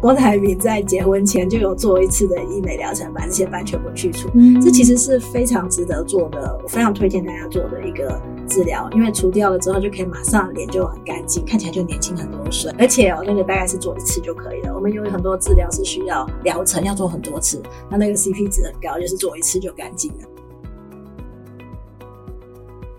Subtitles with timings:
[0.00, 4.28] 郭台铭在结婚前就有做一次的医美疗程，把这些斑全部去除。
[4.34, 12.70] 嗯，这其实是非常值得做的，我非常推荐大家做的一个治疗，因为除掉了之后就可以马上脸就很干净，看起来就年轻很多岁。
[12.78, 14.74] 而且哦，那个大概是做一次就可以了。
[14.74, 17.60] 我们有很多治疗是需要疗程要做很多次，
[17.90, 20.28] 那那个 CP 值很高，就是做一次就干净了。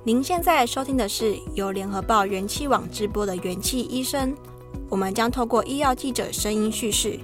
[0.03, 4.33] 您现在收听的是由联合报元气网直播的元气医生。
[4.89, 7.19] 我们将透过医药记者声音叙事，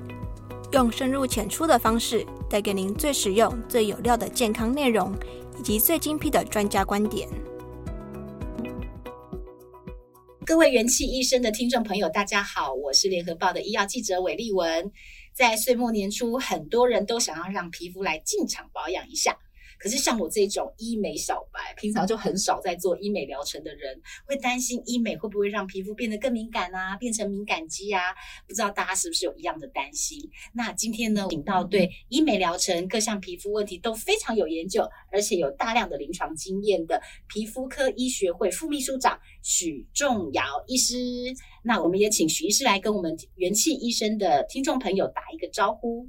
[0.74, 5.16] 用深入浅出的方式，带给您最实用、最有料的健康内容，
[5.58, 7.26] 以及最精辟的专家观点。
[10.46, 14.92] 各位元气医生的听众朋友，大家好，我是联合报的医药记者韦立文。
[15.34, 19.38] 在岁末年初，很多人都想要让皮肤来进场保养一下。
[19.84, 28.00] 可是像我这种医美小白，平常就很少在做医美疗程的人，会担心医美会不会让皮肤变得更敏感啊，变成敏感肌啊？
[28.48, 30.18] 不知道大家是不是有一样的担心？
[30.54, 40.96] 那今天呢，请到对医美疗程各项皮肤问题都非常有研究，而且有大量的临床经验的皮肤科医学会副秘书长许仲尧医师。
[41.62, 46.08] 那我们也请许医师来跟我们元气医生的听众朋友打一个招呼。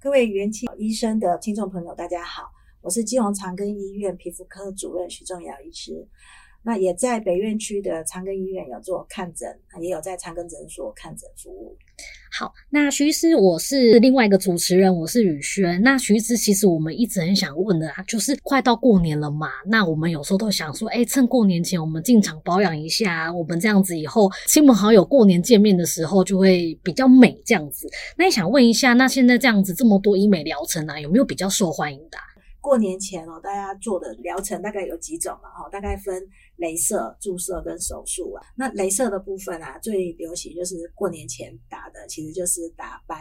[0.00, 2.50] 各位元气医生的听众朋友，大家好。
[2.84, 6.06] 我是基隆长庚医院皮肤科主任徐仲尧医师，
[6.62, 9.48] 那也在北院区的长庚医院有做看诊，
[9.80, 11.74] 也有在长庚诊所看诊服务。
[12.30, 15.80] 好，那徐医师，我是另外一个主持人，我是雨轩。
[15.80, 27.88] 那徐医师，其实我们一直很想问的啊，就是快到过年了嘛，那我们有时候都想说，哎，趁过年前我们进场保养一下，我们这样子以后亲朋好友过年见面的时候就会比较美这样子。
[28.18, 32.18] 那也想问一下，那现在这样子这么多医美疗程啊，有没有比较受欢迎的？
[32.64, 35.50] 过年前哦，大家做的疗程大概有几种嘛？
[35.50, 36.26] 哈，大概分
[36.56, 38.42] 镭射、注射跟手术啊。
[38.56, 43.20] 那镭射的部分啊，最流行就是过年前打的，其实就是打斑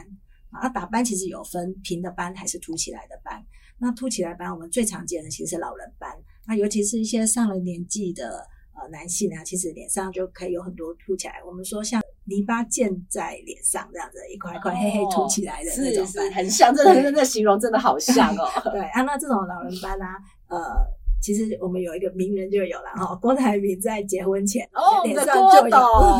[0.49, 0.69] 啊。
[0.69, 3.45] 打斑其实有分平的斑还是凸起来的斑。
[3.77, 6.09] 那凸起来斑我们最常见的其实是老人斑。
[6.47, 8.47] 那尤其是一些上了年纪的
[8.79, 11.43] 呃男性啊，其实脸上就可以有很多凸起来。
[11.45, 12.02] 我们说像。
[12.25, 18.47] 泥巴溅在脸上，这样子一块一块黑黑凸起来的那种斑，很像，这 个这形容真的好像哦。
[18.71, 20.15] 对啊，那这种老人斑啊，
[20.47, 20.59] 呃，
[21.21, 25.77] 其实我们有一个名人就有了哈，郭台铭在结婚前哦，脸上就有，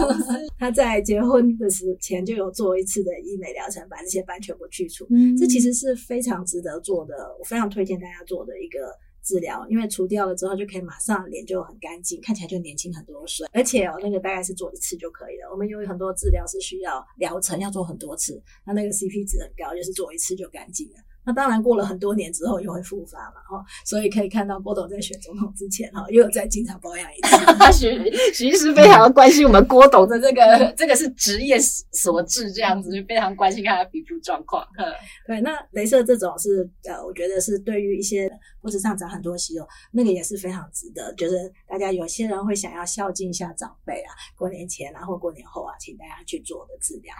[0.59, 5.07] 他在结婚的时前就有做一次的医美疗程，把这些斑全部去除。
[5.09, 8.79] 嗯，这其实是非常值得做的，我非常推荐大家做的一个。
[9.23, 13.47] 治疗，因为除掉了之后就可以马上脸就很干净，看起来就年轻很多岁。
[13.53, 15.49] 而且哦，那个大概是做一次就可以了。
[15.49, 20.95] 我们因为很多治疗是需要疗程要做很多次，那那个 CP 值很高，就是做一次就干净了。
[21.25, 27.37] 那当然过了很多年之后又会复发嘛，哈，所以可以看到郭董在选总统之前哈，又有在经常保养一次。
[27.73, 34.65] 徐 徐医师非常关心我们郭董的这个，这个是职业所致，这样子就非常关心他的皮肤状况。
[35.25, 38.29] 对，那镭射这种是呃，我觉得是对于一些
[38.61, 41.13] 脖子上长很多息肉，那个也是非常值得。
[41.15, 47.13] 就是大家有些人会想要孝敬一下长辈啊，过年前啊或过年后啊，请大家去做的治疗。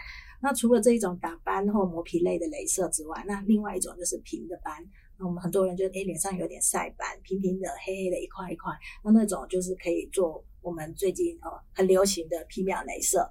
[0.43, 4.75] 那除了这一种打斑或磨皮类的镭射之外，那另外一种就是平的斑。
[5.17, 8.73] 那我们很多人就诶脸上有点晒斑，平平的黑黑的一块一块，
[9.05, 13.25] 那那种就是可以做我们最近哦很流行的皮秒镭射。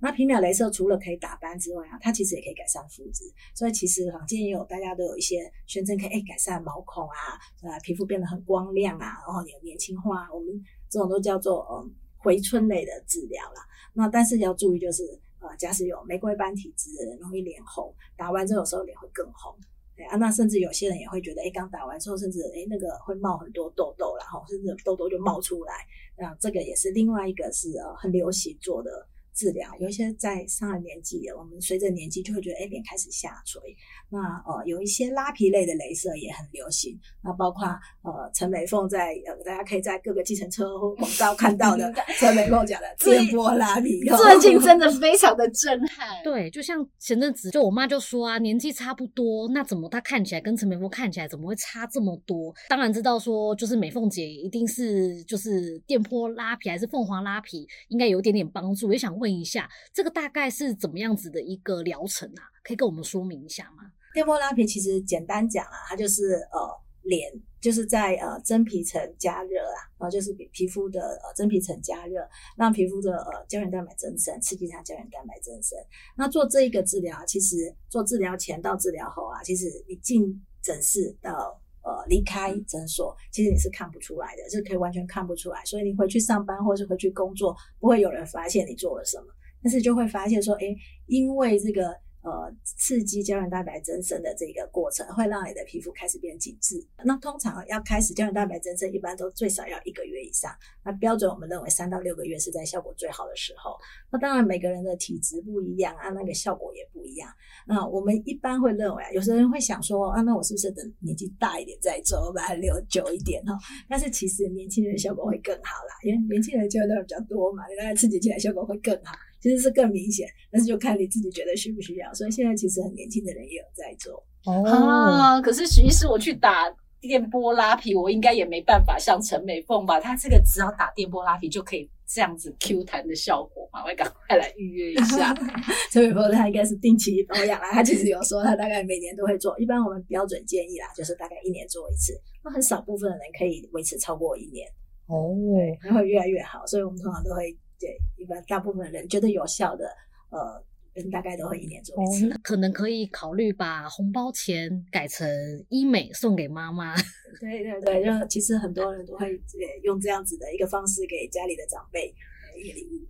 [0.00, 3.22] 那皮秒镭射除了可以打斑之外啊，它其实也可以改善肤质。
[3.54, 5.36] 所以其实坊间也有大家都有一些
[5.68, 10.28] 宣称可以诶改善毛孔啊，呃皮肤变得很光亮啊，然后有年轻化。
[10.34, 10.60] 我们
[10.90, 13.64] 这种都叫做嗯回春类的治疗啦。
[13.92, 15.04] 那但是要注意就是。
[15.46, 19.54] 呃，假使有玫瑰斑体质的人，容易脸红，打完之后有时候脸会更红。
[19.96, 25.72] 对啊，那甚至有些人也会觉得，哎，刚打完之后，甚至哎那个会冒很多痘痘，然后甚至痘痘就冒出来。
[26.18, 29.06] 那这个也是另外一个是呃很流行做的
[29.36, 29.70] 治疗。
[29.78, 33.60] 有一些在上了年纪，我们随着年纪就会觉得，哎，脸开始下垂。
[34.08, 37.66] 那呃，有一些拉皮类的镭射也很流行，那包括
[38.02, 46.08] 呃陈美凤在呃，大家可以在各个计程车或广告看到的 陈美凤讲的电波拉皮，最近真的非常的震撼。
[46.24, 52.54] 对，就像前阵子就我妈就说啊，年纪差不多，那怎么她看起来跟陈美凤看起来怎么会差这么多？
[52.68, 58.92] 当然知道说就是美凤姐一定是就是电波拉皮还是凤凰拉皮，应该有一点点帮助。
[58.92, 62.42] 也想问问一下，这个大概是怎么样子的一个疗程啊？
[62.62, 63.82] 可以跟我们说明一下吗？
[64.14, 66.58] 电波拉皮其实简单讲啊，它就是呃
[67.02, 72.20] 脸就是在呃真皮层加热啊，然后就是皮皮肤的呃真皮层加热，
[72.56, 75.76] 让皮肤的呃胶原蛋白增生，刺激它胶原蛋白增生。
[76.16, 85.64] 那做这一个治疗，其实做治疗前到治疗后啊，其实你进诊室到呃离开诊所，其实你是看不出来的，就是可以完全看不出来。
[85.64, 89.26] 所以你回去上班或是回去工作，不会有人发现你做了什么，
[89.62, 90.74] 但是就会发现说，哎，
[91.06, 91.96] 因为这个。
[92.26, 96.84] 呃刺激胶原蛋白增生的这个过程，会让你的皮肤开始变紧致。
[97.04, 100.50] 那通常要开始胶原蛋白增生，一般都最少要一个月以上。
[100.84, 103.76] 那标准我们认为三到六个月是在效果最好的时候。
[104.10, 107.28] 那当然每个人的体质不一样啊，那个效果也不一样。
[107.64, 113.56] 那我们一般会认为啊，有些人会想说啊，那我是不是等年纪大一点再做，把它留久一点哈？
[113.88, 119.14] 但是其实年轻人效果会更好啦，因为年轻人胶原蛋白比较多嘛，你大概刺激起来效果会更好。
[119.46, 122.12] 其实是更明显，但是就看你自己觉得需不需要。
[122.12, 124.20] 所以现在其实很年轻的人也有在做。
[124.44, 126.64] 哦，啊、可是徐医师，我去打
[127.00, 130.00] 电波拉皮，我应该也没办法像陈美凤吧？
[130.00, 133.84] 她这个只要打电波拉皮就可以这样子 Q 弹的效果嘛？
[133.84, 135.32] 我赶快来预约一下。
[135.92, 139.56] 陈美凤她应该是定期保养啦，她其实有说她大概每年都会做。
[139.60, 142.12] 一般我们标准建议啦，就是大概一年做一次。
[142.42, 144.66] 那很少部分的人可以维持超过一年。
[145.06, 147.56] 哦，对，然后越来越好，所以我们通常都会。
[147.78, 149.86] 对，一般大部分人觉得有效的，
[150.30, 150.62] 呃，
[150.94, 152.30] 人大概都会一年做一次。
[152.30, 155.28] 哦，可能可以考虑把红包钱改成
[155.68, 156.94] 医美送给妈妈。
[157.40, 159.40] 对对对，就其实很多人都会
[159.82, 162.14] 用这样子的一个方式给家里的长辈。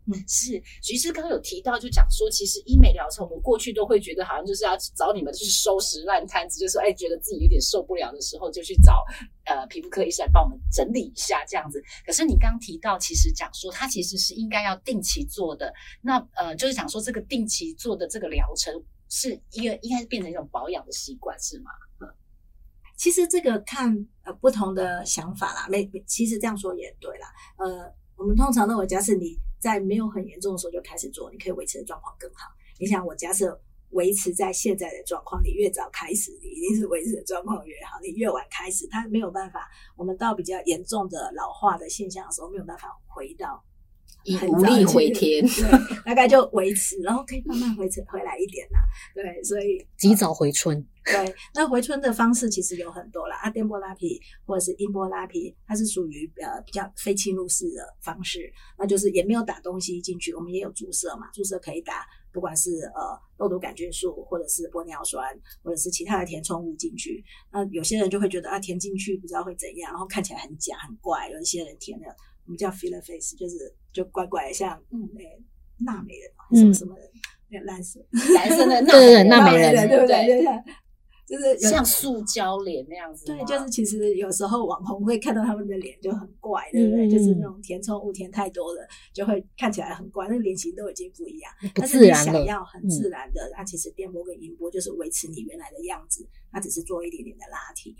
[0.09, 9.05] 嗯，是徐医师刚刚有提到，就讲说，其实医美疗程，我们过去都会觉得好像就是要找你们去收拾烂摊子，就是说，哎，觉得自己有点受不了的时候，就去找
[9.47, 11.83] 呃皮肤科医生来帮我们整理一下这样子。
[12.07, 15.75] 可是你刚刚提到，其实讲说，它其实是应该要定期做的。
[16.01, 18.73] 那呃，就是讲说，这个定期做的这个疗程，
[19.09, 21.71] 是一个应该是变成一种保养的习惯，是吗？
[22.01, 22.07] 嗯，
[22.97, 27.27] 其实这个看呃不同的想法啦，没，其实这样说也对啦，
[27.59, 27.93] 呃。
[28.17, 32.49] 我们通常认为，假设你在没有很严重的时候就开始做，你可以维持的状况更好。
[32.79, 33.61] 你想，我假设
[33.91, 37.99] 维持在现在的状况，你越早开始，你一定是维持的状况越好。
[38.03, 39.69] 你越晚开始，它没有办法。
[39.97, 43.63] 我们到比较严重的老化的现象的时候，没有办法回到。
[44.49, 48.81] 无力回天，对，大概就维持，然后可以慢慢回回来一点啦。
[49.15, 50.85] 对，所以及早回春。
[51.05, 65.25] 对，那回春的方式其实有很多啦，啊，电波拉皮或者是音波拉皮，它是属于呃比较非侵入式的方式，那就是也没有打东西进去，我们也有注射嘛，注射可以打，不管是呃肉毒杆菌素或者是玻尿酸
[65.63, 67.25] 或者是其他的填充物进去。
[67.53, 72.07] 那有些人就会觉得啊，填进去不知道会怎样，然后看起来很假很怪，有一些人填了。
[72.47, 75.43] 我们叫 filler face，就是就怪怪像嗯诶
[75.85, 77.03] 纳美人什么什么的，
[77.51, 78.01] 那个蓝色
[78.35, 80.27] 蓝色的 纳对对纳美人对不对？
[80.27, 80.65] 就像
[81.27, 83.27] 就是像塑胶脸那样子。
[83.27, 87.11] 对，就是其实有时候网红会看到他们的脸就很怪，对不对？
[87.11, 91.53] 就是那种填充物填太多了，就会看起来很怪，那个脸型都已经不一样。
[91.75, 97.97] 但是你想要很自然的，那其实电波跟音波就是维持你原来的样子，它只是做一点点的拉提。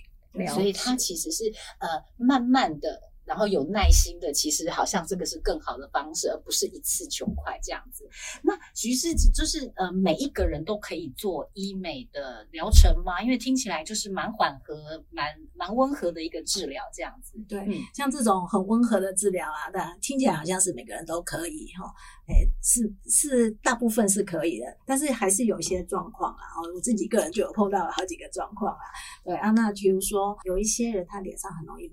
[0.55, 1.45] 所以它其实是
[1.81, 3.01] 呃慢慢的。
[3.27, 8.09] 然后有耐心的，其实好像这个是更好的方式，而不是一次求快这样子。
[8.43, 13.21] 那徐医师就是呃，每一个人都可以做医美的疗程吗？
[13.21, 17.37] 因为听起来就是蛮缓和、蛮蛮温和的一个治疗这样子。
[17.49, 21.93] 对，嗯、像这种很温和的治疗啊，但听起来好像是每个人都可以哈。
[22.29, 26.43] 哎，是是，大部分是可以的，但是还是有一些状况啊。
[26.57, 28.85] 哦，我自己个人就有碰到了好几个状况啊。
[29.25, 31.93] 对啊，那比如说有一些人他脸上很容易。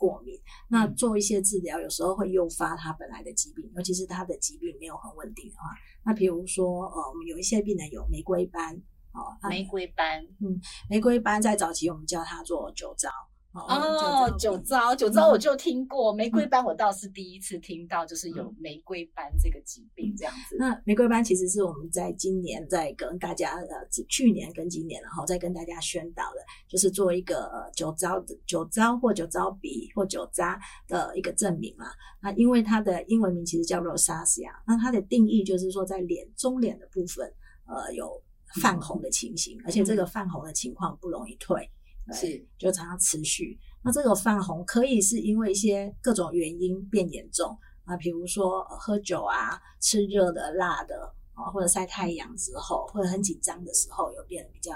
[0.00, 0.34] 过敏，
[0.68, 5.64] 那做一些治疗，有时候会诱发他本来的疾病，尤其是他的疾病没有很稳定的话。
[6.02, 8.74] 那比如说，呃，我们有一些病人有玫瑰斑，
[9.12, 13.10] 哦，玫瑰斑，嗯，玫瑰斑在早期我们叫它做酒糟。
[13.52, 20.56] 哦，酒糟，酒糟我就听过，玫瑰斑我倒是第一次听到，就是有玫瑰斑这个疾病这样子。
[20.56, 31.86] 那玫瑰斑其实是我们在今年在跟大家呃，去年跟今年然后再跟大家宣导的，就是做一个酒糟的酒糟或酒糟鼻或酒渣的一个证明嘛。
[32.22, 37.26] 那因为它的英文名其实叫 rosacea，那它的定义就是说在脸中脸的部分
[37.66, 38.22] 呃有
[38.60, 41.68] 泛红的情形，而且这个泛红的情况不容易退。
[42.12, 43.58] 是，就常常持续。
[43.82, 54.72] 那这个泛红可以是因为一些各种原因变严重啊，比如说喝酒啊、吃热的、辣的啊，或者晒太阳之后，或者很紧张的时候有变得比较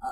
[0.00, 0.08] 呃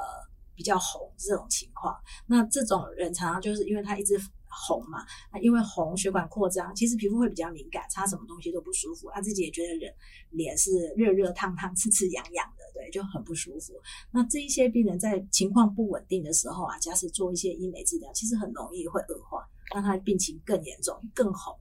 [0.56, 1.94] 比较红这种情况。
[2.26, 4.18] 那这种人常常就是因为他一直。
[4.58, 9.10] 红嘛，那因为红血管扩张，其实皮肤会比较敏感，擦什么东西都不舒服。
[9.12, 9.92] 他自己也觉得人
[10.30, 13.75] 脸是热热烫烫、刺刺痒痒的，对，就很不舒服。
[14.10, 21.54] 那这一些病人在情况不稳定的时候啊，假使做一些医美治疗，其实很容易会恶化，让他病情更严重、更红。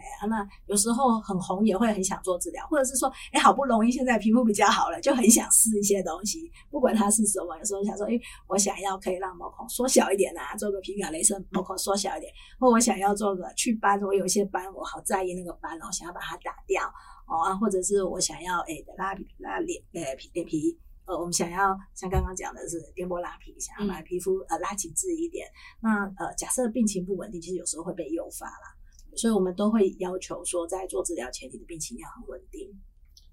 [0.00, 7.56] 哎，那有时候很红也会很想做治疗，或者是说，哎，好不容易现在皮肤比较好了，就很想试一些东西，不管它是什么。
[7.58, 16.82] 有时候想说，哎，我想要可以让毛孔缩小一点啊，做个皮秒雷射，毛孔缩小一点，或我想要做个祛斑，我有一些斑，我好在意那个斑哦，想要把它打掉
[17.26, 20.78] 哦啊，或者是我想要哎拉拉脸，呃皮脸皮。
[21.06, 25.44] 呃，我们想要像刚刚讲的是颠簸拉皮，想要把皮肤呃拉紧致一点。
[25.80, 28.76] 那呃，假设病情不稳定，其实有时候会被诱发啦，
[29.16, 32.68] 所以我们都会要求说，在做治疗前，你的病情要很稳定。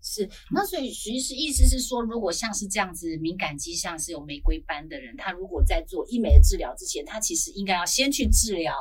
[0.02, 8.74] 是，那所以其实意思是说，如果像是这样子敏感肌像是有玫瑰斑的人，他如果在做医美的治疗之前，他其实应该要先去治疗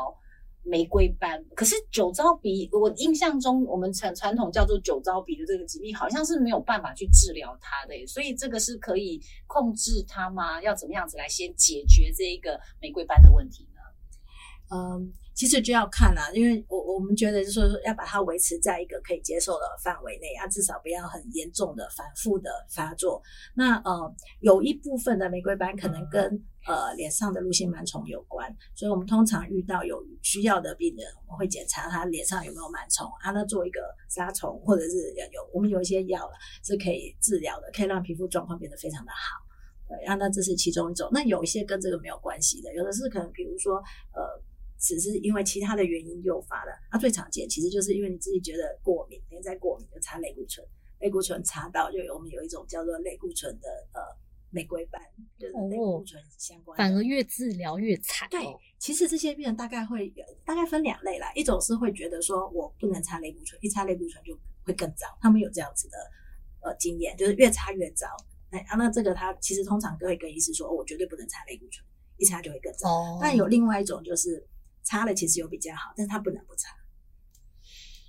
[0.62, 1.44] 玫瑰斑。
[1.56, 10.62] 可是酒糟鼻，我印象中我们传传统叫做酒糟鼻的这个疾病，好像是没有办法去治疗它的，所以这个是可以控制它吗？
[10.62, 13.66] 要怎么样子来先解决这一个玫瑰斑的问题？
[14.70, 15.12] 嗯。
[15.36, 23.22] 其实就要看啦，因为我我们觉得就是说要把它维持在一个可以接受的范围内啊，至少不要很严重的反复的发作。
[23.54, 36.32] 那呃，有一部分的玫瑰斑可能跟呃脸上的路性螨虫有关，所以我们通常遇到有需要的病人，我们会检查他脸上有没有螨虫啊，那做一个杀虫，或者是有我们有一些药了
[36.64, 39.44] 是可以治疗的，可以让皮肤状况变得非常的好。
[39.86, 41.10] 对，啊，那这是其中一种。
[41.12, 43.76] 那有一些跟这个没有关系的，有的是可能比如说
[44.14, 44.42] 呃。
[44.78, 50.66] 只是因为其他的原因诱发的，啊，最常见其实就是因为你自己觉得过敏，连在过敏就擦类固醇，
[51.00, 54.00] 类固醇擦到就有我们有一种叫做类固醇的呃
[54.50, 55.00] 玫瑰斑，
[55.38, 58.28] 就是类固醇相关的，反而越治疗越惨。
[58.30, 58.40] 对，
[58.78, 65.96] 其实这些病人大概会有大概分两类啦，一种是会觉得说我不能擦类固醇，一擦类固醇就会更糟，他们有这样子的
[66.60, 68.06] 呃经验，就是越擦越糟。
[68.50, 71.84] 那，啊，那这个他其实通常都会跟医师说，哦，我绝对不能擦类固醇，
[72.18, 72.88] 一擦就会更糟。
[72.88, 74.46] 哦，但有另外一种就是。
[74.86, 76.70] 擦了其实有比较好，但是他不能不擦，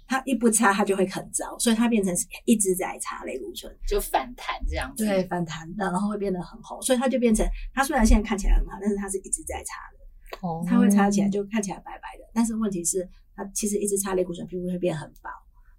[0.07, 2.15] 他一不擦他就会很糟，所以它变成
[2.45, 5.03] 一直在擦类固醇，就反弹这样子。
[5.03, 15.29] 对，反弹的，然后会变得很红，所以它就变成它虽然现在看起来很好，但是它是一直在擦的，哦，它会擦起来就看起来白白的，但是问题是，它其实一直擦类固醇，皮肤会变很薄。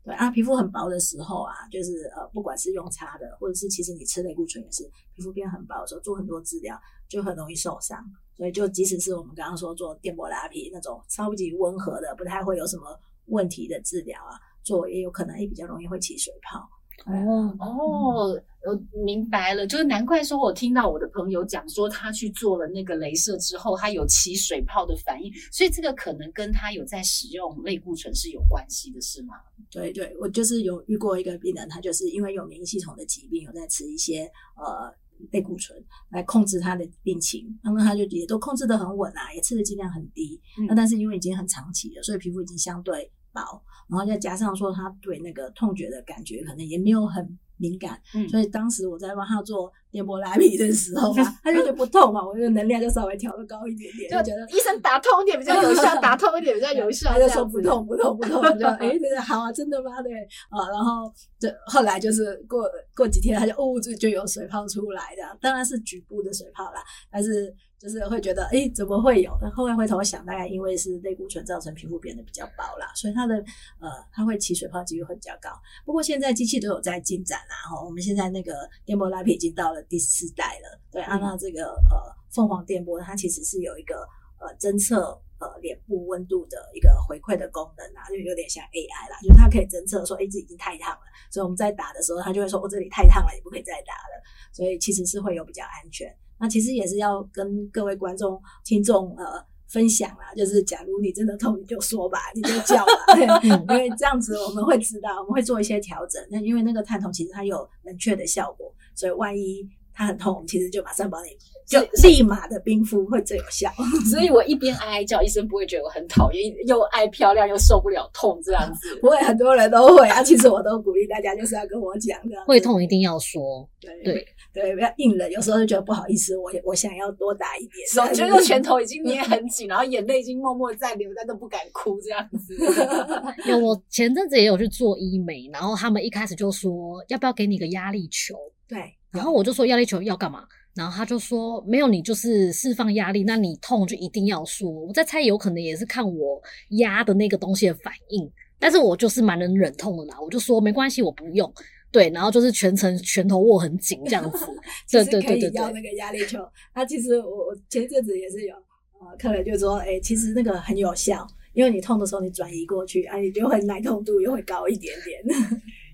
[0.05, 6.79] 对啊，皮肤很薄的时候啊，就是呃，不管是用擦的，或者是其实你吃类固醇也是，皮肤变很薄的时候，做很多治疗
[7.09, 8.03] 就很容易受伤。
[8.39, 12.85] 所以，就即使是我们刚刚说做电波拉皮那种超级温和的，不太会有什么
[13.27, 16.61] 问题的治疗啊，做也有可能也比较容易会起水泡。
[17.07, 29.35] 哦哦，我明白了，就是难怪说我听到我的朋友讲说，他去做了那个镭射之后，他有起水泡的反应，所以这个可能跟他有在使用类固醇是有关系的，是吗？
[29.71, 34.95] 对对，我就是有遇过一个病人，他就是因为有免疫系统的疾病，有在吃一些呃。
[35.33, 35.77] 类固醇
[36.11, 40.41] 来控制他的病情，那么他就也都控制得很稳啊，也吃的剂量很低。
[40.69, 60.03] 那、嗯、但是因为已经很长期了，所以皮肤已经相对薄，然后再加上说他对那个痛觉的感觉可能也没有很敏感，嗯、所以当时我在帮他做电波拉皮的时候嘛，他就觉得不痛嘛，我就能量就稍微调的高一点点，就觉得医生打通一点比较有效， 打通一点比较有效，他就说不痛不痛不痛，我 就哎，真的好啊，真的吗？
[60.03, 60.13] 对
[60.51, 67.55] 啊，然后就后来就是过过几天，他就哦就就有水泡出来的，当然是局部的水泡啦，但是。
[67.81, 69.31] 就是会觉得，哎、欸，怎么会有？
[69.41, 73.37] 那后来回头想，大概因为是类固醇造成皮肤变得比较薄啦，所以它的
[73.79, 75.51] 呃，它会起水泡几率会比较高。
[75.85, 80.81] 不过现在机器都有在进展啦，哈，我们现在那个电波拉皮已经到了第四代了。
[80.91, 84.07] 对，按照、这个呃凤凰电波，它其实是有一个
[84.41, 94.23] 呃侦测呃脸部温度的一个回馈的功能啊，就有点像 AI 啦，就是它可以侦测说，哎、欸，这已经太烫了，所以我们在打的时候，它就会说，我、哦、这里太烫了，你不可以再打了。
[94.53, 96.13] 所以其实是会有比较安全。
[96.41, 106.25] 那其实也是要跟各位观众、听众呃分享啦，就是假如你真的痛，你就说吧，你就叫吧， 因为这样子我们会知道，我们会做一些调整。
[106.31, 111.29] 那因为那个探头其实它有冷却的效果，所以万一他很痛，我们其实就马上帮你
[111.69, 113.71] 就立马的冰敷会最有效。
[114.11, 118.97] 所以我一边哀哀叫，医生不会觉得我很讨厌，又爱漂亮又受不了痛这样子。
[119.03, 120.23] 不会，很多人都会啊。
[120.23, 124.27] 其实我都鼓励大家，就是要跟我讲这样，会痛一定要说，对对。
[124.51, 125.31] 对，不要硬了。
[125.31, 132.57] 有时候就觉得不好意思，我我想要多打一点，手觉得拳头已经捏很紧，然后眼泪已经默默在流，但都不敢哭这样子。
[133.49, 138.35] 有，我前阵子也有去做医美，然后他们一开始就说要不要给你个压力球？
[138.67, 140.43] 对，然后我就说压力球要干嘛？
[140.79, 144.71] 然后他就说没有，你就是释放压力，那你痛就一定要说。
[144.71, 146.41] 我在猜，有可能也是看我
[146.79, 148.31] 压的那个东西的反应，
[148.61, 151.53] 但是我就是蛮能忍痛的啦，我就说没关系，我不用。
[151.91, 154.47] 对，然后就是全程拳头握很紧这样子，
[154.89, 155.59] 对对对对对。
[155.61, 156.39] 要那个压力球，
[156.75, 158.55] 那其实我我前阵子也是有，
[159.01, 165.19] 呃，客人就说，哎，其实那个很有效，因为你痛的时候你转移过去，啊，你就会耐痛度又会高一点点。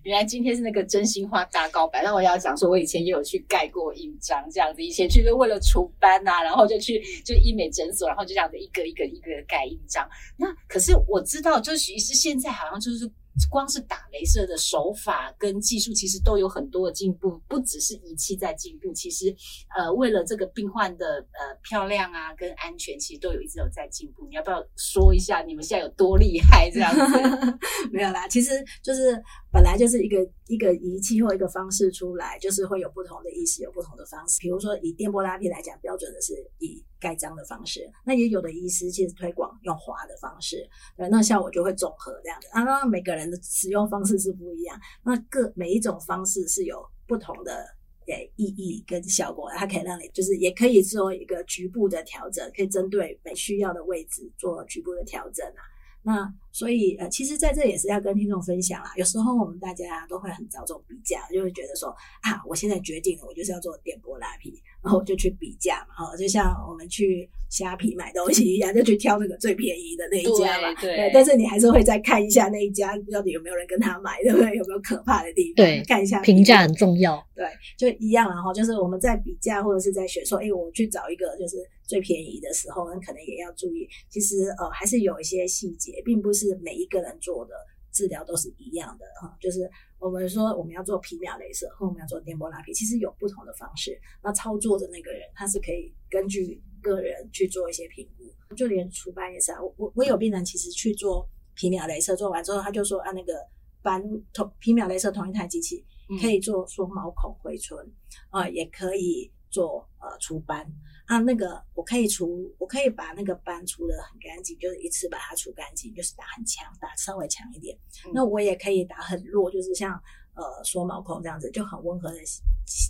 [0.04, 10.08] 原来今天是那个真心话大告白，那我要讲说，我以前也有去盖过印章这样子，以前就是为了除斑呐、啊，然后就去就医美诊所，然后就这样子一个一个一个盖印章。
[10.37, 13.11] 那可是我知道，就是徐医师现在好像就是。
[13.50, 19.34] 光是打雷射的手法跟技术，其实都有很多的进步，不只是仪器在进步，其实
[19.76, 24.25] 呃，为了这个病患的呃漂亮啊跟安全，其实都有一直有在进步。
[24.28, 26.70] 你要不要说一下你们现在有多厉害？
[26.70, 27.58] 这样子
[27.90, 29.20] 没有啦，其实就是
[29.54, 30.18] 本来就是一个
[30.49, 34.40] 一个仪器或一个方式出来，就是会有不同的医师有不同的方式。
[34.40, 47.64] 比如说以电波拉皮来讲，标准的是以盖章的方式，那也有的医师其实推广用滑的方式，对，那效果就会综合这样子啊，那每个人的使用方式是不一样，那各每一种方式是有不同的
[48.08, 55.62] 诶意义跟效果，它可以让你就是也可以做一个局部的调整，可以针对每需要的位置做局部的调整啊。
[56.06, 58.92] 那所以呃，其实在这也是要跟听众分享啦。
[58.96, 61.88] 有时候我们大家都会很着重比价，就会觉得说
[62.20, 66.04] 啊，我现在决定了，我就是要做电波拉皮，然后我就去比价嘛。
[66.04, 70.75] 哦，就像我们去虾皮买东西一样，就去挑那个最便宜的那一家嘛。
[70.80, 71.11] 对。
[71.12, 74.54] 但是你还是会再看一下那一家到底有没有人跟他买，对不对？
[74.56, 75.64] 有没有可怕的地方？
[75.64, 77.20] 对，看一下评价很重要。
[77.34, 81.56] 对，就一样然后就是我们在比价或者是在选说，哎，我去找一个就是。
[81.86, 83.88] 最便宜的时候，那可能也要注意。
[84.08, 87.54] 其实呃，还是有一些细节，并不是每一个人做的
[87.92, 89.36] 治疗都是一样的哈。
[89.40, 94.00] 就是我们说我们要做皮秒镭射，或我们要做电波拉皮，其实有不同的方式。
[94.22, 98.24] 那操作的那个人，他是可以根据个人去做一些评估。
[98.54, 103.34] 就连除斑也是啊，我我我有病人其实去做皮秒镭射，做完之后他就说啊，那个
[103.82, 105.84] 斑同皮秒镭射同一台机器
[106.20, 107.84] 可以做缩毛孔回春
[108.30, 110.64] 啊、呃，也可以做呃除斑。
[111.06, 117.76] 啊，那个我可以除，我可以把那个斑除得很干净，就是一次把它除干净，就是打很强，打稍微强一点。
[118.06, 119.92] 嗯、那我也可以打很弱，就是像
[120.34, 122.18] 呃缩毛孔这样子，就很温和的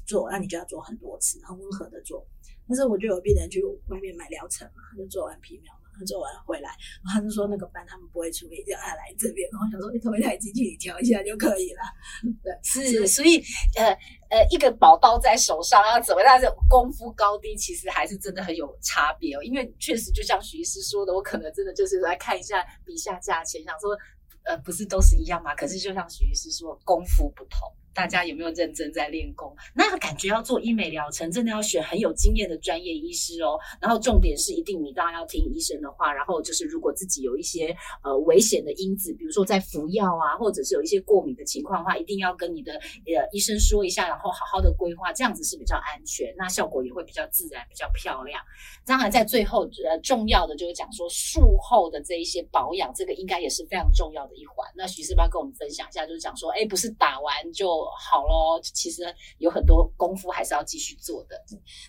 [0.06, 0.30] 做。
[0.30, 2.24] 那你就要做很多次，很温和的做。
[2.68, 5.72] 但是我就有病人去外面买疗程嘛，就做完皮秒。
[5.96, 6.70] 他做完回来，
[7.12, 9.48] 他就说那个班他们不会处理，叫他来这边。
[9.50, 11.80] 然后想说，你同一台机器你调一下就可以了。
[12.42, 13.42] 对，是，所以
[13.76, 13.86] 呃
[14.30, 16.40] 呃，一个宝刀在手上，要怎么样？
[16.40, 19.42] 这功夫高低其实还是真的很有差别哦。
[19.42, 23.96] 因为确实就像徐医师说的，我可能真的就是来看一下，比一下价钱，想说
[24.44, 25.54] 呃，不是都是一样吗？
[25.54, 27.60] 可是就像徐医师说，功夫不同。
[27.94, 29.54] 大家有没有认真在练功？
[29.74, 33.58] 那个感觉要做医美疗程，真的要选很有经验的专业医师哦。
[33.80, 36.12] 然后重点是，一定你当然要听医生的话。
[36.12, 48.42] 然后就是，如果自己有一些呃危险的因子，比如说在服药啊，或者是有一些过敏的情况的话，一定要跟你的呃医生说一下，然后好好的规划，这样子是比较安全，那效果也会比较自然，比较漂亮。
[48.84, 54.66] 当然，在最后呃重要的就是讲说术后的这一些保养，这个应该也是非常重要的一环。
[54.76, 57.83] 那徐师傅要跟我们分享一下，就是讲说，哎，不是打完就。
[57.90, 59.02] 好咯，其实
[59.38, 61.40] 有很多功夫还是要继续做的。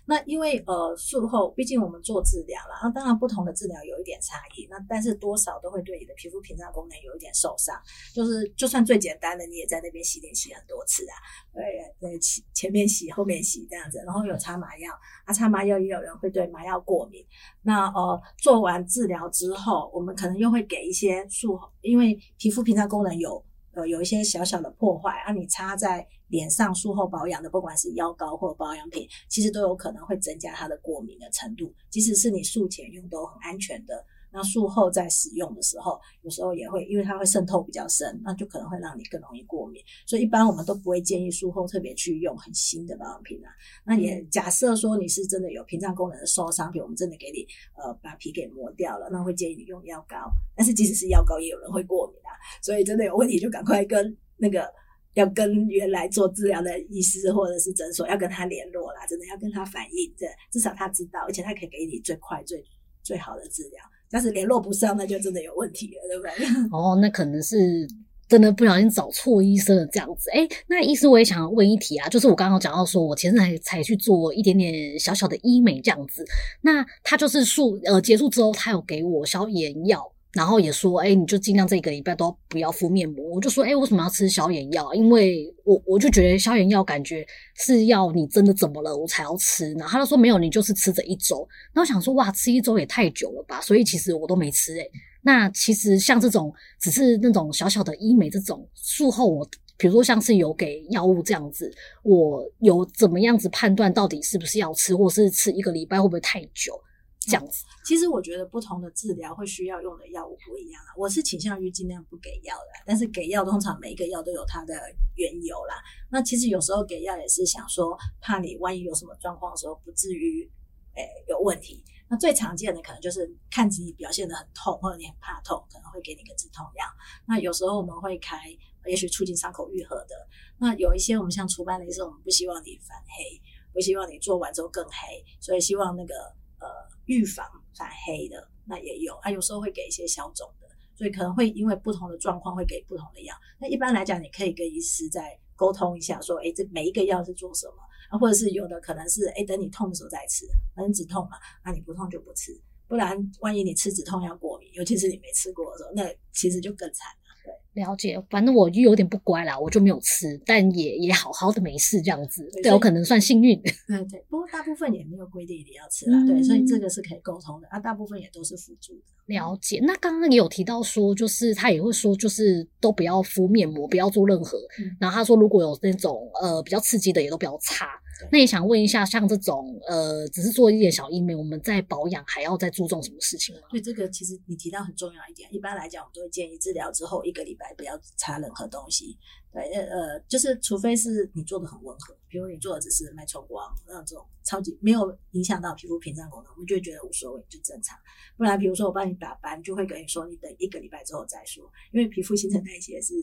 [0.05, 7.75] 那因为呃术后，毕竟我们做治疗了，那当然不同的治疗有一点差异，那但是多少都会对你的皮肤屏障功能有一点受伤。
[8.13, 11.15] 就是就算最简单的，你也在那边洗脸洗很多次啊，
[11.53, 11.63] 对
[11.99, 14.91] 对，前前面洗后面洗这样子，然后有擦麻药，
[15.25, 17.25] 啊擦麻药也有人会对麻药过敏。
[17.62, 23.43] 那呃做完治疗之后，我们可能又会给一些术后，因为皮肤屏障功能有。
[23.75, 31.73] 呃，有一些小小的破坏，啊，你擦在脸上术后保养的，不管是药膏或保养品，其实都有可能会增加它的过敏的程度。
[31.89, 34.05] 即使是你术前用都很安全的。
[34.35, 39.81] 那术后在使用的时候，有时候也会，因为它会渗透比较深，那就可能会让你更容易过敏。
[40.05, 43.49] 所以一般我们都不会建议术后特别去用很新的保养品啊。
[43.85, 50.17] 那也假设说你是真的有屏障功能的受伤，比如我们真的给你呃把皮给磨掉了，那会建议你用药膏。
[50.53, 52.35] 但是即使是药膏，也有人会过敏啊。
[52.61, 54.69] 所以真的有问题就赶快跟那个
[55.13, 62.61] 要跟原来做治疗的医师或者是诊所要跟他联络啦，真的要跟他反映，这至少他知道，而且他可以给你最快最
[63.01, 63.81] 最好的治疗。
[64.11, 66.69] 要是联络不上，那就真的有问题了，对不对？
[66.71, 67.87] 哦，那可能是
[68.27, 70.29] 真的不小心找错医生了，这样子。
[70.31, 76.25] 诶，那医师我也想问一题啊，就是我刚刚讲到说，我前阵才才去做一点点小小的医美这样子，
[76.61, 80.11] 那他就是术呃结束之后，他有给我消炎药。
[80.35, 83.25] 然后也说，哎，你就尽量这个礼拜都不要敷面膜。
[83.29, 84.93] 我就说，哎，为什么要吃消炎药？
[84.93, 89.71] 因为我我就觉得消炎药感觉是要你真的怎么了我才要吃。
[89.75, 91.47] 然后他就说没有，你就是吃这一周。
[91.73, 93.61] 然后我想说，哇，吃一周也太久了吧？
[93.61, 94.77] 所以其实我都没吃。
[94.77, 94.85] 哎，
[95.21, 101.71] 那其实像这种只是那种小小的医美这种术后，我比如说像是有给药物这样子，
[102.03, 106.77] 我有怎么样子判断到底是不是要吃，或是吃一个礼拜会不会太久？
[107.25, 110.93] 这样子，其实我觉得不同的治疗会需要用的药物不一样啦。
[110.95, 114.73] 我是倾向于尽量不给药的，但是给药通常每一个药都有它的
[115.15, 115.75] 缘由啦。
[116.11, 120.49] 那其实有时候给药也是想说，怕你万一有什么状况的时候，不至于
[120.93, 121.83] 哎有问题。
[122.07, 126.85] 那最常见的可能就是看自己表现得很痛，或者你很怕痛，可能会给你个止痛药。
[127.27, 128.38] 那有时候我们会开，
[128.85, 130.15] 也许促进伤口愈合的。
[130.59, 133.41] 那有一些我们像除斑的医生，我们不希望你反黑，
[133.73, 136.13] 不希望你做完之后更黑，所以希望那个
[136.59, 136.67] 呃
[137.05, 137.45] 预防
[137.77, 139.13] 反黑的，那也有。
[139.15, 143.35] 啊，有时候会给一些消肿的，所以可能会因为不同的状况会给不同的药。
[143.59, 147.73] 那一般来讲，你可以跟医师再沟通一下，说，哎，这每一个药是做什么？
[148.09, 152.51] 啊，或者是有的可能是，哎，等你痛的时候再吃，反正止痛嘛，那你不痛就不吃，
[152.87, 157.07] 不然万一你吃止痛药过敏，尤其是你没吃过的时候，那其实就更惨。
[157.45, 163.62] 对，了解，反正我就有点不乖啦，我就没有吃，但也也好好的没事这样子，对，对我可能算幸运。
[163.62, 167.67] 对对，不过大部分也没有规定你要吃啦，嗯、对，所以这个是可以沟通的。
[167.67, 169.01] 啊，大部分也都是辅助的。
[169.27, 174.58] 了解，那刚刚也有提到说，就是他也会说，就是都不要敷面膜，不要做任何。
[174.79, 177.88] 嗯、然后他说，如果有那种呃比较刺激的，也都不要擦。
[178.19, 183.62] 对那也想问一下，像这种呃，只是做一点小医美，我们在保养还要再注重什么事情吗？
[183.69, 185.54] 对，这个其实你提到很重要一点。
[185.54, 189.17] 一般来讲，我们都会建议治疗之后一个礼拜不要擦任何东西。
[189.51, 197.97] 对，呃，就是除非是你做的很温和，比如你做的只是脉冲光那种超级没有影响到皮肤屏障功能，我们就会觉得无所谓，就正常。
[198.38, 203.13] 不然，比如说我帮你打斑，就会跟你说你等一个礼拜之后再说，因为皮肤新陈代谢是。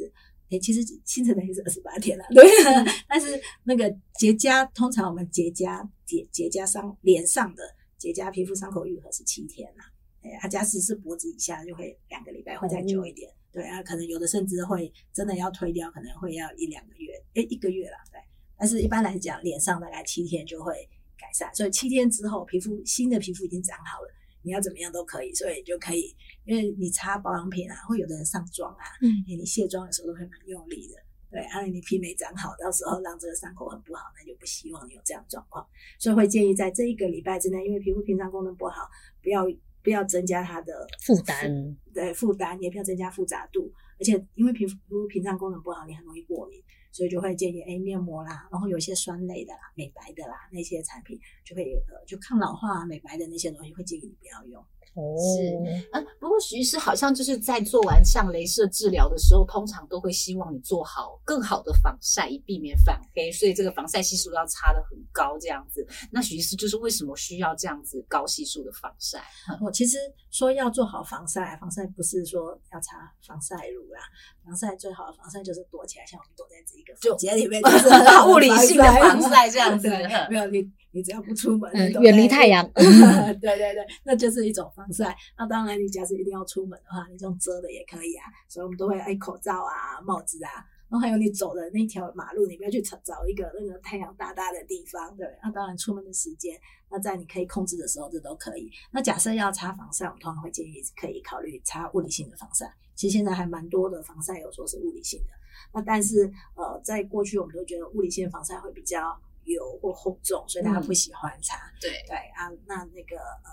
[0.52, 2.44] 欸、其实新陈代谢是二十八天了，对。
[3.08, 3.88] 但是那个
[4.18, 7.62] 结痂，通常我们结痂结结痂伤脸上的
[7.98, 9.84] 结痂皮肤伤口愈合是七天啦。
[10.22, 13.30] 哎、欸，啊，假使是脖子以下就会两个礼拜，会再久一点。
[13.30, 18.20] 嗯、对啊，可能有的甚至会真的要推掉，可能会要一两个月，哎、欸，一个月啦，对。
[18.56, 20.72] 但是一般来讲，脸上大概七天就会
[21.18, 24.08] 改善，所以七天之后，皮肤新的皮肤已经长好了。
[24.42, 30.94] 你要怎么样都可以，所以就可以，因为你擦保养品啊，会有的人上妆啊，嗯，你卸妆的时候都会蛮用力的，
[31.30, 35.66] 对，而、啊、你皮没长好，到时候让这个伤口很不好，那就不希望你有这样状况，
[35.98, 38.88] 所以会建议在这一个礼拜之内，因为皮肤屏障功能不好，
[39.22, 39.46] 不要
[39.82, 46.62] 不要增加它的负担，对，负担也不要增加复杂度，而且因为皮肤屏障功能不好，你很容易过敏。
[46.92, 54.64] 所以就会建议，哎，面膜啦，然后有些酸类的啦、美白的啦，那些产品就会呃，就抗老化、美白的那些东西，会建议你不要用。
[54.94, 55.48] 哦，是，
[55.92, 65.86] 嗯，不过徐医师好像就是在做完像镭射治疗的时候，通常都会希望你做好更好的防晒，以避免反黑，所以这个防晒系数要擦得很高这样子。
[66.10, 69.22] 那徐医师就是为什么需要这样子高系数的防晒？
[69.60, 69.96] 我其实
[70.30, 74.00] 说要做好防晒，防晒不是说要擦防晒乳啦，
[74.44, 77.88] 防晒最好的防晒就是躲起来，像我们躲在这一个房间里面，就是
[78.28, 79.88] 物理性的防晒这样子。
[80.28, 80.70] 没有你。
[80.92, 85.16] 你只要不出门，嗯，远离太阳， 对对对，那就是一种防晒。
[85.38, 88.24] 那当然，你假设一定要出门的话，你这种遮的也可以啊。
[88.46, 90.52] 所以我们都会哎，口罩啊、帽子啊，
[90.90, 95.26] 然后还有你走的那条马路，你不要去找找一个那个太阳大大的地方，对。
[95.42, 96.54] 那当然，出门的时间，
[96.90, 98.70] 那在你可以控制的时候，这都可以。
[98.90, 102.70] 那假设要擦防晒，我们通常会建议可以考虑擦物理性的防晒。
[102.94, 105.30] 其实现在还蛮多的防晒有说是物理性的。
[105.72, 109.18] 那但是呃，在过去我们都觉得物理性的防晒会比较。
[109.44, 111.56] 油或厚重，所以大家不喜欢擦。
[111.56, 113.50] 嗯、对对啊，那那个呃，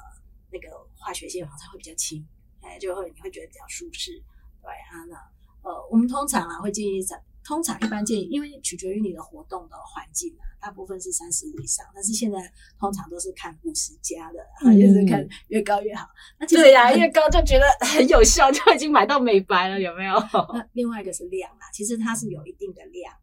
[0.52, 2.26] 那个化学性防晒会比较轻，
[2.62, 4.12] 哎，就会你会觉得比较舒适。
[4.62, 5.16] 对啊，那
[5.70, 12.38] 呃，我们通常啊会建议在，通常一般建议，因为取决于你的活动的环境啊，大部分是三十五以上，但是现在
[12.80, 16.08] 通常都是看五十加的，啊，就是看越高越好。
[16.40, 20.14] 那对呀、啊，越高就觉得很有效，就已经买到美白了，有没有？
[20.54, 23.14] 那另外一个是量啊，其实它是有一定的量。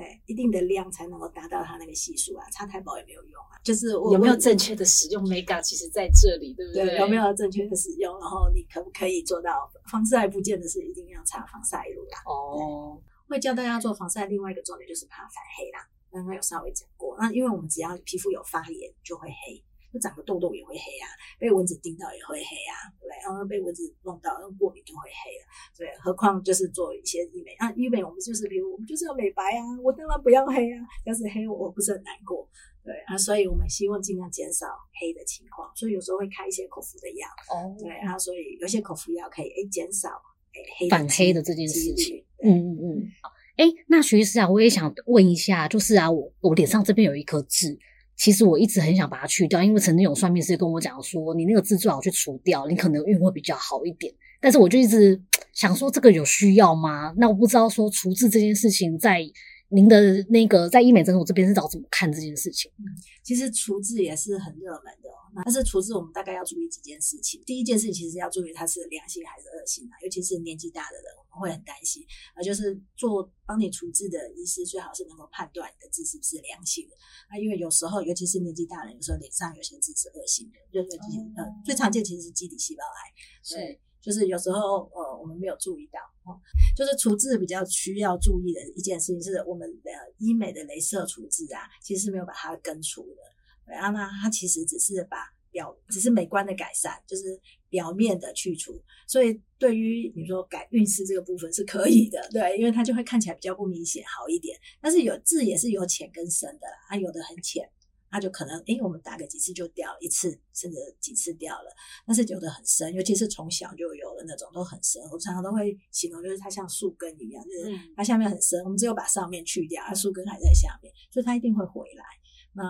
[0.00, 3.60] 对，一定的量才能够达到它那个系数啊，擦太薄也没有用啊。
[3.62, 6.86] 就是我有没有正确的使用 Mega，其实在这里，对不对？
[6.86, 8.18] 对，有没有正确的使用？
[8.18, 10.26] 然后你可不可以做到防晒？
[10.26, 12.22] 不见得是一定要擦防晒乳啦。
[12.24, 15.86] 哦，会教大家做防晒，另外一个重点就是怕反黑啦。
[16.10, 19.62] 刚刚有稍微讲过，那因为我们只要皮肤有发炎就会黑。
[19.92, 21.06] 就长个痘痘也会黑啊，
[21.38, 23.16] 被蚊子叮到也会黑啊，对不对？
[23.24, 25.44] 然后被蚊子弄到，然后过敏就会黑了，
[25.76, 25.88] 对。
[26.00, 32.48] 何况就是做一些医美啊，医美我们就是比如我们就是要美白啊，我当然不要黑啊，要是黑我不是很难过，
[32.84, 34.66] 对啊，所以我们希望尽量减少
[35.00, 40.08] 黑的情况，所以有时候会开一些口服的药，哦，对啊，所以有些口服药可以诶减少
[40.54, 43.12] 诶黑反黑的这件事情，嗯嗯嗯。
[43.56, 47.78] 哎，那徐医师啊，我也想问一下，就是啊，我我脸上这边有一颗痣。
[48.20, 54.12] 其实我一直很想把它去掉，因为曾经有算命师跟我讲说，你那个痣最好去除掉，你可能运会比较好一点。
[54.42, 55.18] 但是我就一直
[55.56, 57.14] 想说，这个有需要吗？
[57.16, 59.22] 那我不知道说除痣这件事情在
[59.70, 62.70] 您的那个在医美诊所这边是找怎么看这件事情？
[62.78, 62.84] 嗯，
[63.22, 65.30] 其实除痣也是很热门的哦。
[65.32, 67.40] 那但是除痣我们大概要注意几件事情。
[67.46, 72.04] 第一件事情其实要注意它是良性还是恶性啊，尤其是年纪大的人，我们会很担心。
[72.34, 76.96] 啊，就是做帮你除痣的医师最好是能够判断你的痣是不是良性的。
[77.28, 83.56] 啊，因为有时候尤其是年纪大的人，有时候脸上有些痣是恶性的，就尤其呃最常见其实是基底细胞癌。
[83.56, 83.80] 对。
[84.00, 86.38] 就是有时候，呃，我们没有注意到，哦，
[86.76, 95.18] 就是除痣比较需要注意的一件事情，是我们的医美的镭射除痣啊，其实是没有把它根除的，然后呢，它其实只是把
[95.50, 104.58] 表，只是美观的改善，就是表面的去除，所以对于你说改运势这个部分是可以的，对，因为它就会看起来比较不明显，好一点。
[104.80, 107.68] 但是有痣也是有浅跟深的啦，它有的很浅。
[108.10, 111.70] 它就可能，诶，我们打个几次就掉一次，甚至几次掉了。
[112.06, 115.00] 但是有的很深，尤其是从小就有的那种都很深。
[115.12, 122.04] 我常常都会形容，就是它像树根一样，就是它下面很深，我们只有把上面去掉，它树根还在下面，所以它一定会回来。
[122.52, 122.64] 那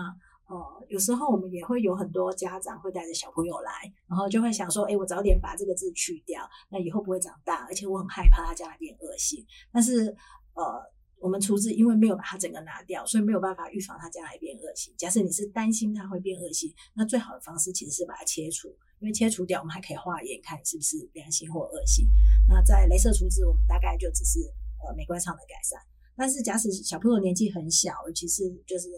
[0.47, 3.71] 呃，有时候我们也会有很多家长会带着小朋友来，
[4.07, 9.45] 然后就会想说，诶，我早点把这个字去掉，那以后不会长大，而且我很害怕它将来变恶性。
[9.71, 10.15] 但是
[10.53, 10.91] 呃。
[11.21, 14.91] 我们除痣，因为没有把它整个拿掉，所以没有办法预防它将来变恶性。
[14.97, 18.67] 假设你是担心它会变恶性，那最好的方式其实是把它切除，
[18.99, 22.07] 因为切除掉我们还可以化验看是不是良性或恶性。
[22.49, 24.39] 那在镭射除痣，我们大概就只是
[24.83, 25.79] 呃美观上的改善。
[26.17, 28.89] 但是假使小朋友年纪很小，尤其是就是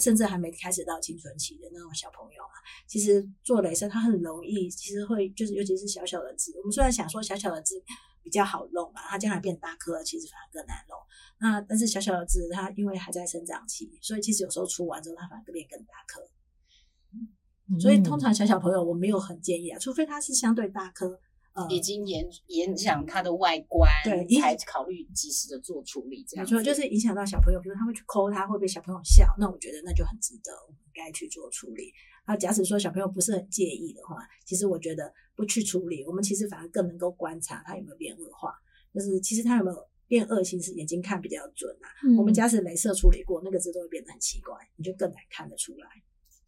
[0.00, 7.74] 甚至还没开始到青春期的那种小朋友啊，其实做镭射它很容易，其实会就是尤其是小小的痣，我们虽然想说小小的痣。
[8.26, 10.98] 比较好弄嘛，它将来变大颗，其实反而更难弄。
[11.38, 16.20] 那但是小小的痣，它因为还在生长期，所以其实有时候除完之后，它反而变更大颗。
[17.70, 21.20] 嗯，所以通常小小朋友我没有很建议啊，除非它是相对大颗，
[21.52, 26.24] 呃，已经影影响它的外观，对，才考虑及时的做处理。
[26.28, 31.92] 这样没错，就是影响到小朋友，比如他会去抠它，会被小朋友笑，那我觉得那就很值得，我们该去做处理。
[32.26, 38.52] 那假使说小朋友不是很介意的话，其实我觉得不去处理，我们其实反而更能够观察他有没有变恶化。
[38.92, 41.86] 就是其实他有没有变恶性，是眼睛看比较准啊。
[42.04, 45.86] 嗯、我们假使镭射处理过，那个字都会变得很奇怪，你就更难看得出来。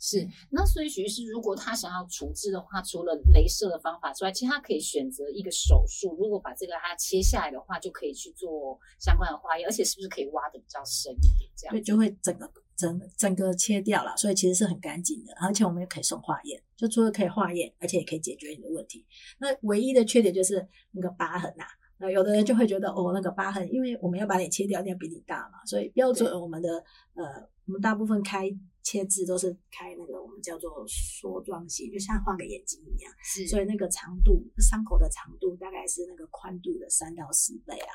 [0.00, 6.16] 是，那所以许医师，如果他想要除痣的话，除了镭射的方法之外，其实他可以选择一个手术。
[6.16, 11.50] 如果把这个它切下来的话，就可以去做相关的化验，而且是不是可以挖得比较深一点？
[11.56, 12.46] 这样对，就会整个
[12.78, 19.04] 整整个切掉了，所以其实是很干净的，而且我们也可以送化验，就除了可以化验，而且也可以解决你的问题。
[19.38, 21.68] 那唯一的缺点就是那个疤痕呐、啊。
[22.00, 26.68] 那有的人就会觉得哦，那个疤痕，因为我们要把你切掉，要比你大嘛，所以标准我们的
[27.14, 27.24] 呃，
[27.66, 28.48] 我们大部分开
[28.84, 37.90] 切痣都是开那个我们叫做缩状型，就像画个眼睛一样，是，所以那个长度伤口的长度大概是那个宽度的三到四倍啊，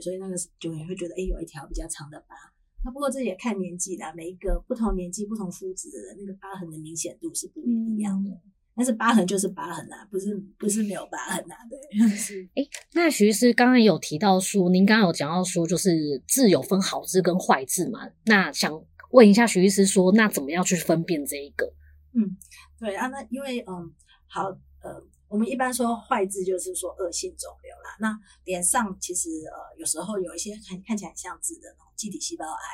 [0.00, 2.36] 所以那个就你会觉得哎，有一条比较长的疤。
[2.84, 8.30] 那不过这也看年纪啦，每一个不同年纪、不同肤质的人，那个疤痕的明显度是不一样的。
[8.30, 8.40] 嗯
[8.76, 12.08] 但是疤痕就是疤痕啊，不是不是没有疤痕啊，对。
[12.16, 12.48] 是。
[12.54, 12.62] 哎，
[12.94, 18.08] 那徐医师刚刚有提到说，您刚刚有讲到说，就是痣有分好痣跟坏痣嘛？
[18.24, 18.72] 那想
[19.10, 21.66] 问一下徐医师说，那怎么样去分辨这一个？
[22.14, 22.38] 嗯，
[22.78, 23.92] 对啊，那因为嗯，
[24.26, 27.96] 好，呃，我们一般说坏痣就是说恶性肿瘤啦。
[28.00, 32.66] 那脸上其实呃，有时候有一些看看起来很像痣的那种基底细胞癌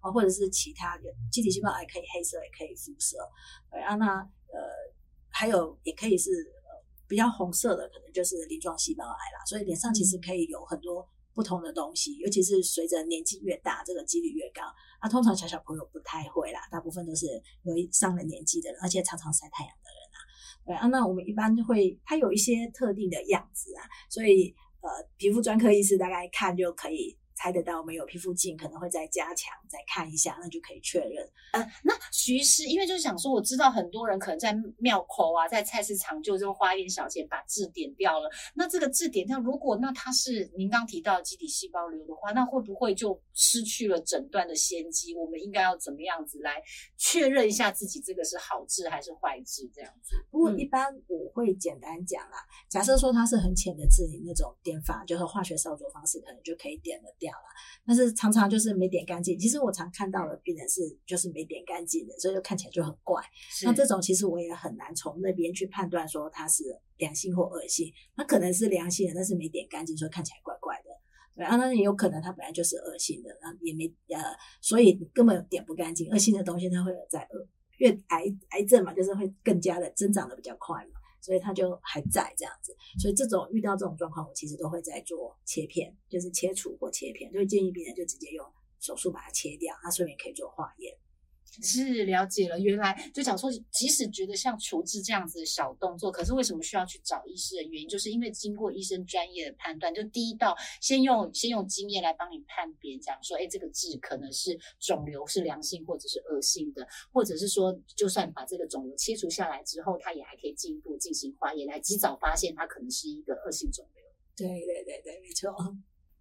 [0.00, 3.18] 啊，或者是其他的基底细胞癌，可以黑色也可以肤色。
[3.70, 4.94] 对啊，那呃。
[5.36, 6.70] 还有也可以是呃
[7.08, 9.44] 比较红色的，可能就是鳞状细胞癌啦。
[9.48, 14.62] 所以脸上其实可以有很多不同的东西，尤其是随着年纪越大，这个几率越高。
[15.02, 17.26] 那、啊、通常小小朋友不太会啦，大部分都是
[17.64, 19.74] 有一上了年纪的人，而且常常晒太阳。
[20.66, 27.16] 对啊，那我们一般就会，它有一些特定的样子啊，所以呃，皮肤专科医师大概看就可以。
[27.34, 28.04] 猜得到没有？
[28.04, 31.28] 皮肤镜可能会再加强，再看一下，那就可以确认。
[31.52, 38.30] 呃，那徐医师，因为就是想说，我知道很多人可能在庙口啊，在菜市场就这种花一点小钱把痣点掉了。
[38.54, 45.14] 那这个痣点掉，如果那它是您刚提到的基底细胞瘤的话，那会不会就失去了诊断的先机？
[45.14, 46.62] 我们应该要怎么样子来
[46.96, 49.68] 确认一下自己这个是好痣还是坏痣？
[49.74, 50.14] 这样子。
[50.30, 52.36] 不过一般我会简单讲啦，
[52.68, 57.48] 假设说它是很浅的痣，你那种点法就是化学烧灼方式，可能就可以点得掉了。
[57.86, 59.38] 但是常常就是没点干净。
[59.38, 63.22] 其实我常看到的病人是就是没点干净的，所以就看起来就很怪。
[63.64, 66.64] 那这种其实我也很难从那边去判断说它是
[66.96, 67.92] 良性或恶性。
[68.16, 70.90] 它可能是良性的，但是没点干净，所以看起来怪怪的。
[71.36, 74.22] 对啊，那也有可能它本来就是恶性的，然后也没呃，
[74.60, 76.10] 所以根本点不干净。
[76.10, 77.46] 恶性的东西它会有在恶，
[77.78, 80.93] 越癌癌症嘛，就是会更加的增长的比较快嘛。
[81.24, 88.46] 所以它就还在这样子，所以这种遇到这种状况，我其实都会在做切片，就是切除或切片，就会建议病人就直接用
[88.78, 90.94] 手术把它切掉，那顺便可以做化验。
[91.62, 114.04] 是了解了，原来就讲说，即使觉得像处置这样子的小动作，可是为什么需要去找医师的原因，就是因为经过医生专业的判断，就第一道先用先用经验来帮你判别，讲说，哎，这个痣可能是肿瘤是良性或者是恶性的，或者是说，就算把这个肿瘤切除下来之后，它也还可以进一步进行化验，来及早发现它可能是一个恶性肿瘤。
[114.36, 115.54] 对对对对，没错。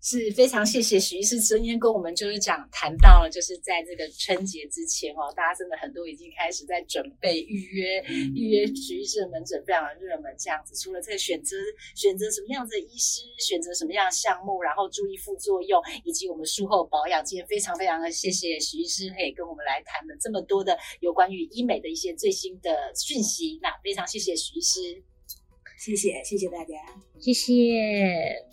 [0.03, 8.03] 是非常谢谢许医师今天跟我们就是讲谈到了，就是在这个春节之前哦，大家真的很多已经开始在准备预约
[8.35, 10.75] 预约许医师的门诊，非常的热门这样子。
[10.75, 11.55] 除了这个选择
[11.95, 23.57] 选择什么样子的医师，选择什么样的项目，然后注意副作用，以及我们术后保养，今天非常非常的谢谢许医师可以跟我们来谈了这么多的有关于医美的一些最新的讯息。
[23.61, 25.01] 那非常谢谢许医师，
[25.79, 26.75] 谢谢谢谢大家，
[27.21, 28.52] 谢谢。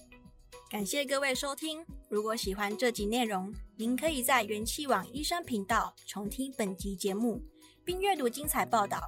[0.71, 1.85] 感谢各位收听。
[2.09, 7.43] 如果喜欢这集内容，您可以在元气网医生频道重听本集节目，
[7.85, 9.01] 并阅读精彩报道。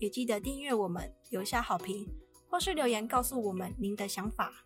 [0.00, 2.08] 也记得订阅我们，留下好评，
[2.50, 4.65] 或是留言告诉我们您的想法。